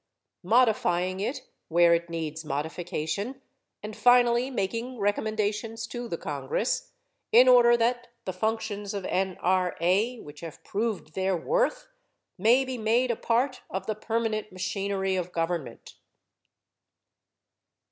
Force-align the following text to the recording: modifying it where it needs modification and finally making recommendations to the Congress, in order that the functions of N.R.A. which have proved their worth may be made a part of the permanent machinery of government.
modifying 0.41 1.19
it 1.19 1.41
where 1.67 1.93
it 1.93 2.09
needs 2.09 2.43
modification 2.43 3.39
and 3.83 3.95
finally 3.95 4.49
making 4.49 4.97
recommendations 4.97 5.85
to 5.85 6.07
the 6.09 6.17
Congress, 6.17 6.93
in 7.31 7.47
order 7.47 7.77
that 7.77 8.07
the 8.25 8.33
functions 8.33 8.95
of 8.95 9.05
N.R.A. 9.05 10.17
which 10.21 10.39
have 10.39 10.63
proved 10.63 11.13
their 11.13 11.37
worth 11.37 11.87
may 12.35 12.65
be 12.65 12.79
made 12.79 13.11
a 13.11 13.15
part 13.15 13.61
of 13.69 13.85
the 13.85 13.93
permanent 13.93 14.51
machinery 14.51 15.15
of 15.15 15.31
government. 15.31 15.93